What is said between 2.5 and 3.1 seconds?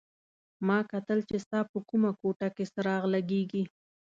کې څراغ